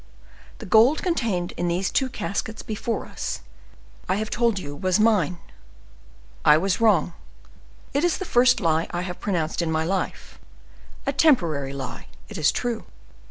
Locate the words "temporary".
11.13-11.73